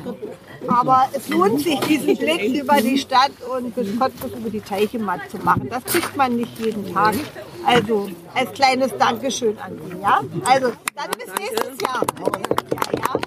[0.67, 4.99] Aber es lohnt sich, diesen Blick über die Stadt und bis Cottbus über die Teiche
[4.99, 5.69] mal zu machen.
[5.69, 7.15] Das kriegt man nicht jeden Tag.
[7.67, 10.01] Also als kleines Dankeschön an Sie.
[10.01, 10.21] Ja?
[10.47, 12.01] Also dann bis nächstes Jahr.
[12.19, 12.41] Jahr
[12.99, 13.19] ja?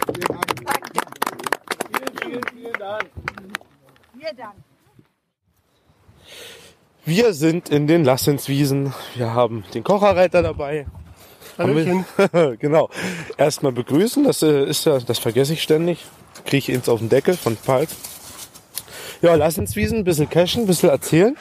[0.66, 2.42] Danke.
[2.56, 3.06] Vielen Dank.
[7.06, 8.94] Wir sind in den Lassenswiesen.
[9.16, 10.86] Wir haben den Kocherreiter dabei.
[11.58, 12.06] Hallöchen.
[12.32, 12.90] Wir- genau.
[13.38, 14.24] Erstmal begrüßen.
[14.26, 16.06] Das äh, ist ja, das vergesse ich ständig.
[16.46, 17.90] Kriege ich ins auf den Deckel von Falk.
[19.22, 21.36] Ja, Lassenswiesen, ein bisschen cashen, ein bisschen erzählen.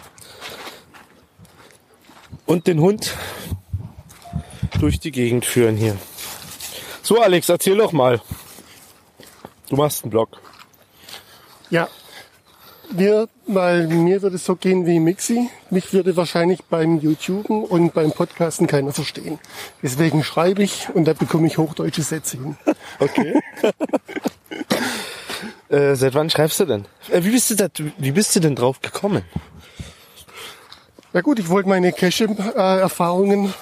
[2.47, 3.15] Und den Hund
[4.81, 5.97] durch die Gegend führen hier.
[7.03, 8.21] So, Alex, erzähl doch mal.
[9.69, 10.41] Du machst einen Blog.
[11.71, 11.89] Ja,
[12.93, 15.49] mir, weil mir würde es so gehen wie Mixi.
[15.71, 19.39] Mich würde wahrscheinlich beim YouTuben und beim Podcasten keiner verstehen.
[19.83, 22.57] Deswegen schreibe ich und da bekomme ich hochdeutsche Sätze hin.
[22.99, 23.35] Okay.
[25.69, 26.87] äh, seit wann schreibst du denn?
[27.11, 27.69] Äh, wie, bist du da,
[27.99, 29.23] wie bist du denn drauf gekommen?
[31.13, 33.53] Ja gut, ich wollte meine Cache-Erfahrungen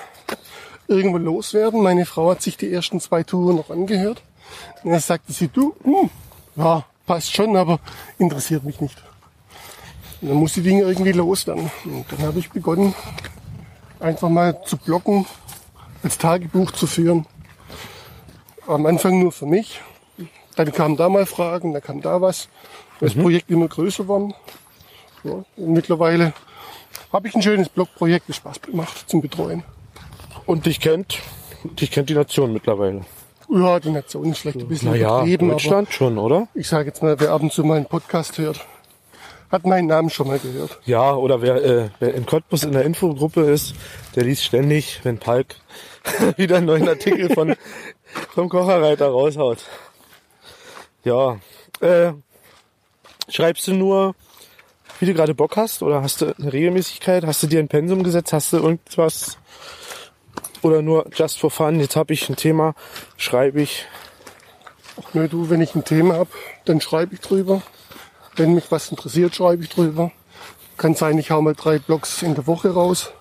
[0.88, 1.82] irgendwo loswerden.
[1.82, 4.22] Meine Frau hat sich die ersten zwei Touren noch angehört.
[4.82, 6.10] Und dann sagte sie, du, hm,
[6.56, 7.80] ja, passt schon, aber
[8.18, 9.02] interessiert mich nicht.
[10.24, 11.70] Und dann muss die Dinge irgendwie los dann.
[11.84, 12.94] Und dann habe ich begonnen,
[14.00, 15.26] einfach mal zu blocken,
[16.02, 17.26] als Tagebuch zu führen.
[18.66, 19.82] Am Anfang nur für mich.
[20.56, 22.48] Dann kamen da mal Fragen, dann kam da was.
[23.00, 24.32] Das Projekt immer größer worden.
[25.24, 26.32] Ja, und mittlerweile
[27.12, 29.62] habe ich ein schönes Blogprojekt, das Spaß macht zum Betreuen.
[30.46, 31.18] Und dich kennt,
[31.64, 33.02] dich kennt die Nation mittlerweile.
[33.50, 36.48] Ja, die Nation ist vielleicht ein bisschen Naja, übertrieben, Deutschland schon, oder?
[36.54, 38.64] ich sage jetzt mal, wer ab und zu mal einen Podcast hört,
[39.54, 40.80] hat meinen Namen schon mal gehört.
[40.84, 43.74] Ja, oder wer, äh, wer in Cottbus in der Infogruppe ist,
[44.16, 45.54] der liest ständig, wenn Palk
[46.36, 47.54] wieder einen neuen Artikel von,
[48.34, 49.58] vom Kocherreiter raushaut.
[51.04, 51.38] Ja,
[51.80, 52.12] äh,
[53.28, 54.16] schreibst du nur,
[54.98, 57.24] wie du gerade Bock hast, oder hast du eine Regelmäßigkeit?
[57.24, 58.32] Hast du dir ein Pensum gesetzt?
[58.32, 59.38] Hast du irgendwas?
[60.62, 61.78] Oder nur just for fun?
[61.78, 62.74] Jetzt habe ich ein Thema,
[63.16, 63.86] schreibe ich.
[65.12, 66.28] Nö, du, wenn ich ein Thema hab,
[66.64, 67.62] dann schreibe ich drüber.
[68.36, 70.10] Wenn mich was interessiert, schreibe ich drüber.
[70.76, 73.12] Kann sein, ich hau mal drei Blogs in der Woche raus.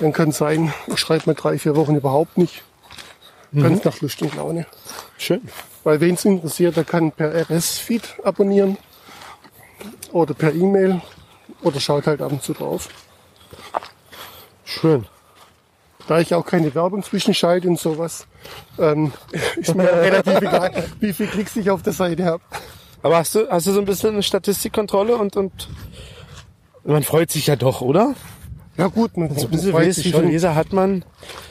[0.00, 2.62] Dann kann sein, ich schreibe mal drei, vier Wochen überhaupt nicht.
[3.52, 4.66] Ganz nach Lust und Laune.
[5.16, 5.42] Schön.
[5.84, 8.78] Weil wen es interessiert, der kann per RS-Feed abonnieren
[10.12, 11.00] oder per E-Mail
[11.62, 12.88] oder schaut halt ab und zu drauf.
[14.64, 15.06] Schön.
[16.08, 18.26] Da ich auch keine Werbung zwischenschalte und sowas,
[18.78, 19.12] ähm,
[19.56, 22.42] ist mir relativ egal, wie viel Klicks ich auf der Seite habe.
[23.04, 25.68] Aber hast du, hast du so ein bisschen eine Statistikkontrolle und, und
[26.84, 28.14] man freut sich ja doch, oder?
[28.78, 30.30] Ja gut, man, So ein man bisschen freut weiß, sich wie viele schon.
[30.30, 31.04] Leser hat man?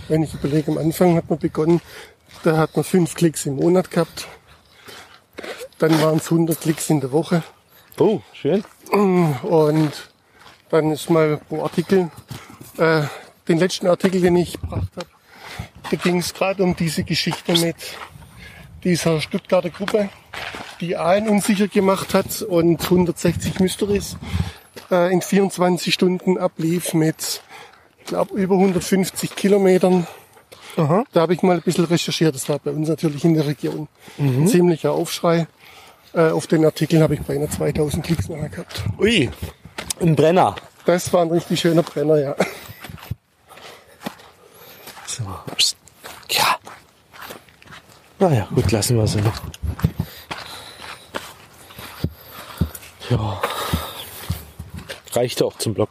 [0.07, 1.79] Wenn ich überlege, am Anfang hat man begonnen,
[2.41, 4.27] da hat man fünf Klicks im Monat gehabt.
[5.77, 7.43] Dann waren es 100 Klicks in der Woche.
[7.99, 8.63] Oh, schön.
[8.89, 9.91] Und
[10.71, 12.09] dann ist mal pro Artikel,
[12.79, 13.03] äh,
[13.47, 15.07] den letzten Artikel, den ich gebracht habe,
[15.91, 17.75] da ging es gerade um diese Geschichte mit
[18.83, 20.09] dieser Stuttgarter Gruppe,
[20.83, 24.17] die Aalen unsicher gemacht hat und 160 Mysteries
[24.91, 27.41] äh, in 24 Stunden ablief mit,
[28.05, 30.05] glaube, über 150 Kilometern.
[30.75, 31.05] Aha.
[31.13, 32.35] Da habe ich mal ein bisschen recherchiert.
[32.35, 34.43] Das war bei uns natürlich in der Region Mhm.
[34.43, 35.47] ein ziemlicher Aufschrei.
[36.13, 38.83] Äh, auf den Artikeln habe ich beinahe 2000 Klicks nachher gehabt.
[38.99, 39.29] Ui,
[40.01, 40.55] ein Brenner.
[40.85, 42.35] Das war ein richtig schöner Brenner, ja.
[45.07, 45.23] So.
[46.29, 46.57] Ja.
[48.19, 49.41] Naja, gut, lassen wir sie noch.
[53.09, 53.41] Ja.
[55.13, 55.89] Reicht auch zum Blog.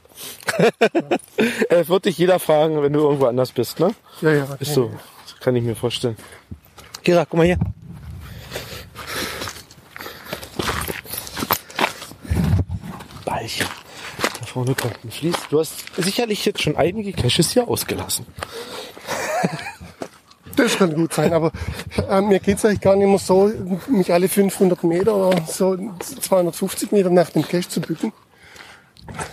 [1.68, 3.94] äh, wird dich jeder fragen, wenn du irgendwo anders bist, ne?
[4.20, 4.48] Ja, ja.
[4.58, 4.90] Ist so.
[5.24, 6.16] Das kann ich mir vorstellen.
[7.04, 7.58] Kira, guck mal hier.
[13.24, 13.66] Ballchen.
[14.38, 15.36] Da vorne kommt ein Fließ.
[15.50, 18.26] Du hast sicherlich jetzt schon einige Caches hier ausgelassen.
[20.62, 21.50] Das kann gut sein, aber
[22.08, 23.50] äh, mir geht's eigentlich gar nicht mehr so,
[23.88, 28.12] mich alle 500 Meter oder so 250 Meter nach dem Cache zu bücken.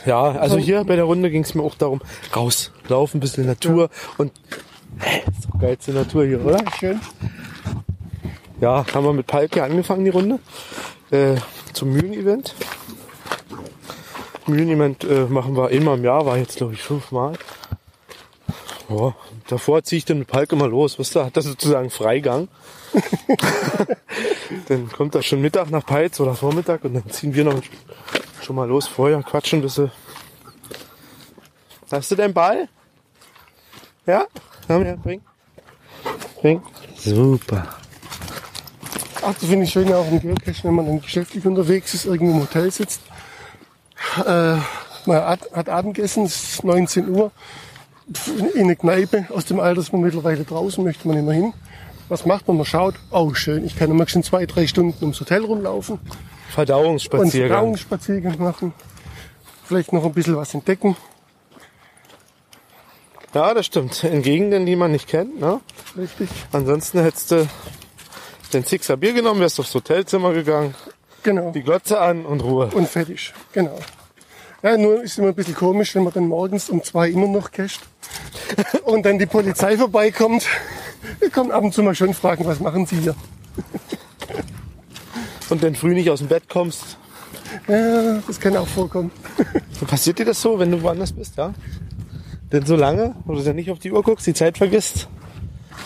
[0.07, 2.01] Ja, also hier bei der Runde ging es mir auch darum,
[2.35, 4.31] raus, laufen, ein bisschen Natur und
[4.97, 6.63] hey, ist doch geilste Natur hier, oder?
[6.79, 6.99] Schön.
[8.59, 10.39] Ja, haben wir mit Palke angefangen, die Runde.
[11.11, 11.35] Äh,
[11.73, 12.55] zum Mühlen-Event.
[14.47, 17.33] Mühlen-Event äh, machen wir einmal im Jahr, war jetzt glaube ich fünfmal.
[18.89, 19.13] Ja,
[19.47, 22.47] davor ziehe ich mit Palke mal los, wisst ihr, hat das sozusagen Freigang.
[24.67, 27.61] dann kommt er schon Mittag nach Peitz oder Vormittag und dann ziehen wir noch
[28.41, 29.91] schon mal los vorher, quatschen ein bisschen.
[31.91, 32.67] Hast du den Ball?
[34.07, 34.25] Ja?
[34.65, 35.21] Komm her, bring.
[36.41, 36.63] Bring.
[36.97, 37.67] Super.
[39.21, 42.37] Ach, das finde ich schön auch im Geocache, wenn man dann geschäftlich unterwegs ist, irgendwo
[42.37, 43.01] im Hotel sitzt.
[44.25, 44.55] Äh,
[45.05, 47.31] man hat, hat Abendessen, es ist 19 Uhr.
[48.55, 51.53] In eine Kneipe, aus dem Alter ist man mittlerweile draußen, möchte man immer hin.
[52.07, 52.57] Was macht man?
[52.57, 56.17] Man schaut, oh schön, ich kann immer schon zwei, drei Stunden ums Hotel rumlaufen und
[56.49, 57.49] Verdauungsspaziergang.
[57.49, 58.73] Verdauungsspaziergang machen.
[59.63, 60.97] Vielleicht noch ein bisschen was entdecken.
[63.35, 64.03] Ja, das stimmt.
[64.03, 65.39] In Gegenden, die man nicht kennt.
[65.39, 65.59] Ne?
[65.95, 66.29] Richtig.
[66.51, 67.47] Ansonsten hättest du
[68.53, 70.73] den Sixer Bier genommen, wärst aufs Hotelzimmer gegangen,
[71.21, 71.51] Genau.
[71.51, 72.71] die Glotze an und Ruhe.
[72.73, 73.33] Und fertig.
[73.53, 73.77] Genau.
[74.63, 77.51] Ja, nur ist immer ein bisschen komisch, wenn man dann morgens um zwei immer noch
[77.51, 77.81] casht
[78.83, 80.45] und dann die Polizei vorbeikommt.
[81.33, 83.15] Kommen ab und zu mal schon fragen, was machen Sie hier?
[85.49, 86.97] Und dann früh nicht aus dem Bett kommst.
[87.67, 89.11] Ja, das kann auch vorkommen.
[89.87, 91.53] Passiert dir das so, wenn du woanders bist, ja?
[92.51, 95.07] Denn so lange, wo du dann nicht auf die Uhr guckst, die Zeit vergisst?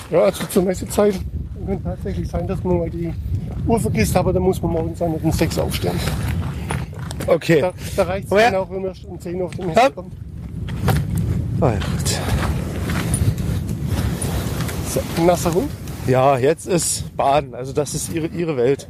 [0.10, 1.16] Ja, also zur Messezeit
[1.66, 3.14] kann tatsächlich sein, dass man mal die
[3.68, 6.00] Uhr vergisst, aber dann muss man morgens dann um sechs aufstehen.
[7.28, 7.62] Okay.
[7.62, 10.14] Da, da reicht es dann auch, wenn man um 10 Uhr auf die Messe kommt.
[11.64, 11.80] Ein
[15.26, 15.72] nasser Hund.
[16.08, 17.56] ja, jetzt ist Baden.
[17.56, 18.90] Also das ist ihre, ihre Welt.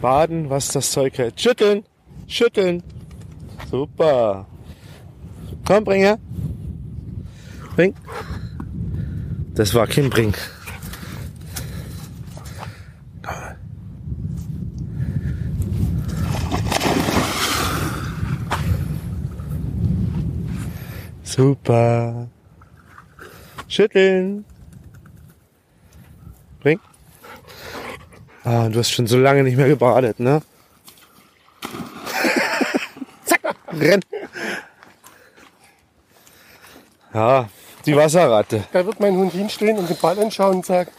[0.00, 1.38] Baden, was das Zeug hält.
[1.38, 1.84] Schütteln,
[2.26, 2.82] schütteln.
[3.70, 4.46] Super.
[5.66, 6.18] Komm, bring her.
[7.76, 7.94] Bring.
[9.54, 10.32] Das war kein Bring.
[21.38, 22.26] Super.
[23.68, 24.44] Schütteln.
[26.58, 26.80] Bring.
[28.42, 30.42] Ah, du hast schon so lange nicht mehr gebadet, ne?
[33.24, 34.00] Zack, renn.
[37.14, 37.48] Ja,
[37.86, 38.64] die Wasserratte.
[38.72, 40.90] Da wird mein Hund hinstehen und den Ball anschauen und sagen,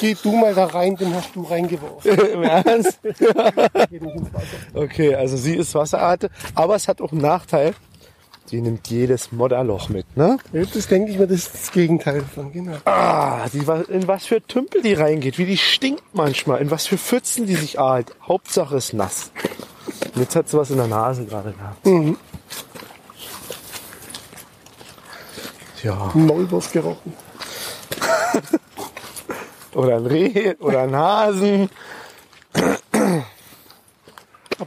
[0.00, 2.10] geh du mal da rein, den hast du reingeworfen.
[2.32, 2.98] Im Ernst?
[4.74, 7.72] Okay, also sie ist Wasserratte, aber es hat auch einen Nachteil.
[8.50, 10.38] Die nimmt jedes Modderloch mit, ne?
[10.52, 12.76] Das denke ich mir, das ist das Gegenteil davon, genau.
[12.84, 13.58] Ah, die,
[13.92, 17.56] in was für Tümpel die reingeht, wie die stinkt manchmal, in was für Pfützen die
[17.56, 18.14] sich ahlt.
[18.22, 19.32] Hauptsache ist nass.
[20.14, 21.86] Und jetzt hat sie was in der Nase gerade gehabt.
[21.86, 22.16] Mhm.
[25.82, 26.10] Ja.
[26.14, 27.12] Maulwurf gerochen.
[29.74, 31.68] Oder ein Reh oder ein Hasen.
[32.52, 33.24] Aber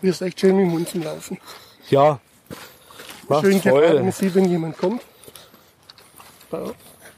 [0.02, 1.40] hier ist echt schön mit dem Hund zum Laufen.
[1.90, 2.20] Ja.
[3.30, 4.02] Macht schön Freude.
[4.02, 5.02] man sieht, wenn jemand kommt.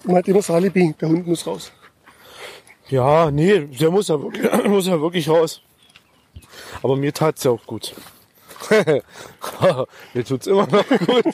[0.03, 1.71] Man hat immer das Alibi, der Hund muss raus.
[2.89, 5.61] Ja, nee, der muss ja wirklich, muss ja wirklich raus.
[6.83, 7.95] Aber mir tat's ja auch gut.
[10.13, 11.25] mir tut's immer noch gut.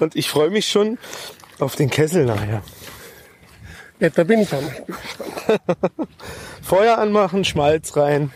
[0.00, 0.98] Und ich freue mich schon
[1.58, 2.62] auf den Kessel nachher.
[3.98, 5.60] Ja, da bin ich auch nicht gespannt.
[6.62, 8.30] Feuer anmachen, Schmalz rein,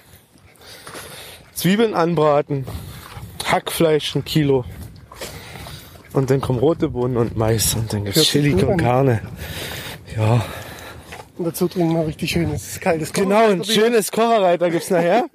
[1.55, 2.67] Zwiebeln anbraten,
[3.51, 4.65] Hackfleisch ein Kilo.
[6.13, 8.77] Und dann kommen rote Bohnen und Mais und dann gibt's 40 Chili con.
[8.77, 9.21] Carne.
[10.17, 10.45] Ja,
[11.37, 15.27] Und dazu trinken wir richtig schönes, kaltes Genau, ein schönes Kocherreiter gibt's nachher.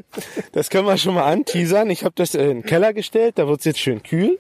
[0.54, 1.90] Das können wir schon mal anteasern.
[1.90, 4.40] Ich habe das in den Keller gestellt, da wird's jetzt schön kühl.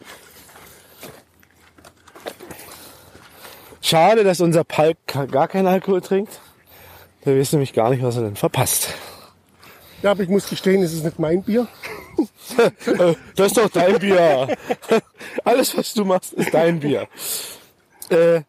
[3.81, 4.97] Schade, dass unser Palk
[5.31, 6.39] gar keinen Alkohol trinkt.
[7.25, 8.93] Der weiß nämlich gar nicht, was er denn verpasst.
[10.01, 11.67] Ja, aber ich muss gestehen, es ist nicht mein Bier.
[13.35, 14.55] Das ist doch dein Bier.
[15.43, 17.07] Alles, was du machst, ist dein Bier.
[18.09, 18.41] Äh,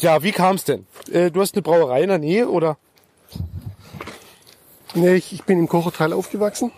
[0.00, 0.86] ja, wie kam's denn?
[1.10, 2.76] Äh, du hast eine Brauerei in der Nähe, oder?
[4.94, 6.72] Nee, ich, ich bin im Kochertal aufgewachsen.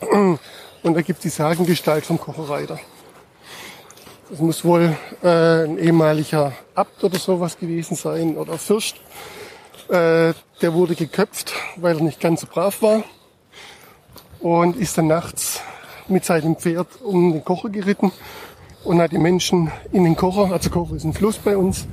[0.82, 2.78] Und da gibt die Sagengestalt vom Kocherreiter.
[4.30, 8.96] Das muss wohl äh, ein ehemaliger Abt oder sowas gewesen sein oder Fürst.
[9.88, 13.04] Äh, der wurde geköpft, weil er nicht ganz so brav war.
[14.40, 15.60] Und ist dann nachts
[16.08, 18.12] mit seinem Pferd um den Kocher geritten
[18.84, 21.86] und hat die Menschen in den Kocher, also Kocher ist ein Fluss bei uns,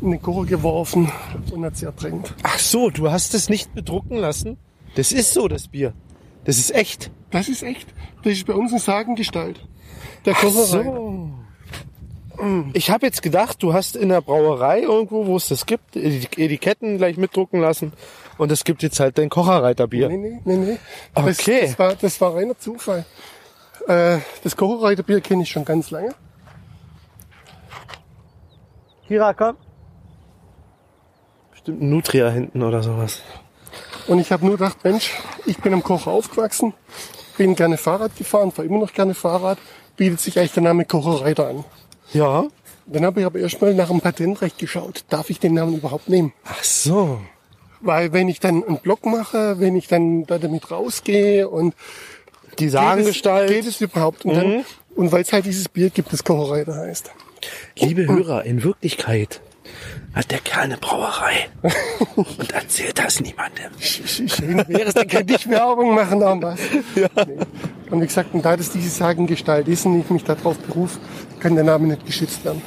[0.00, 1.10] in den Kocher geworfen
[1.50, 2.34] und hat sie ertränkt.
[2.42, 4.58] Ach so, du hast es nicht bedrucken lassen?
[4.94, 5.92] Das ist so, das Bier.
[6.44, 7.10] Das ist echt.
[7.30, 7.88] Das ist echt.
[8.22, 9.66] Das ist bei uns eine Sagengestalt.
[10.24, 10.84] Der Ach Kocherei.
[10.84, 11.30] so.
[12.72, 16.26] Ich habe jetzt gedacht, du hast in der Brauerei irgendwo, wo es das gibt, die
[16.36, 17.92] Etiketten gleich mitdrucken lassen
[18.36, 20.08] und es gibt jetzt halt dein Kocherreiterbier.
[20.08, 20.78] Nee, nee, nee, nee.
[21.14, 21.62] Das, Okay.
[21.62, 23.04] das, war, das war reiner Zufall.
[23.88, 26.14] Äh, das Kocherreiterbier kenne ich schon ganz lange.
[29.08, 29.56] Kira, komm.
[31.50, 33.22] Bestimmt ein Nutria hinten oder sowas.
[34.06, 35.12] Und ich habe nur gedacht, Mensch,
[35.44, 36.72] ich bin am Kocher aufgewachsen,
[37.36, 39.58] bin gerne Fahrrad gefahren, fahre immer noch gerne Fahrrad,
[39.96, 41.64] bietet sich eigentlich der Name Kocherreiter an.
[42.12, 42.46] Ja.
[42.86, 45.04] Dann habe ich aber erstmal nach dem Patentrecht geschaut.
[45.10, 46.32] Darf ich den Namen überhaupt nehmen?
[46.44, 47.20] Ach so.
[47.80, 51.74] Weil wenn ich dann einen Blog mache, wenn ich dann da damit rausgehe und
[52.58, 53.48] Die Sagengestalt.
[53.48, 54.24] geht es, geht es überhaupt?
[54.24, 54.64] Und, dann,
[54.96, 57.10] und weil es halt dieses Bier gibt, das Kocherreiter heißt.
[57.76, 59.40] Liebe Hörer, in Wirklichkeit
[60.14, 61.48] hat der Kerl eine Brauerei
[62.16, 63.70] und erzählt das niemandem.
[63.78, 66.52] Schön wäre es, dann könnte ich Werbung machen, aber
[67.14, 67.26] was.
[67.26, 67.36] Nee.
[67.90, 70.98] Und wie gesagt, und da das diese Sagengestalt ist und ich mich darauf berufe,
[71.40, 72.62] kann der Name nicht geschützt werden.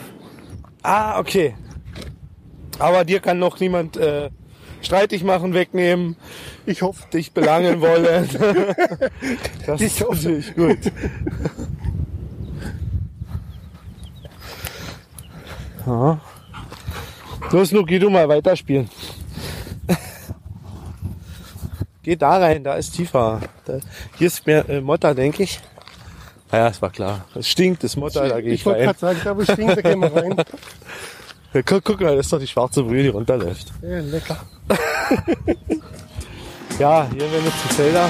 [0.84, 1.56] Ah, okay.
[2.80, 4.30] Aber dir kann noch niemand äh,
[4.82, 6.16] streitig machen, wegnehmen,
[6.66, 7.04] Ich hoffe.
[7.14, 8.28] dich belangen wollen.
[9.68, 10.16] das Ich ist hoffe.
[10.16, 10.80] natürlich gut.
[15.86, 16.20] Ja.
[17.52, 18.90] Los, Luki, du mal weiterspielen.
[22.04, 23.42] Geh da rein, da ist tiefer.
[23.66, 23.80] Da,
[24.18, 25.60] hier ist mehr äh, Motter, denke ich.
[26.52, 27.26] Ja, es war klar.
[27.36, 28.86] Es stinkt, das Motter, da gehe ich, Ich wollte rein.
[28.88, 30.36] gerade sagen, da wo ich stinkt, da gehen wir rein.
[31.54, 33.74] Ja, guck, guck mal, das ist doch die schwarze Brühe, die runterläuft.
[33.82, 34.38] Ja, lecker.
[36.80, 38.10] Ja, hier werden wir zu Zelda.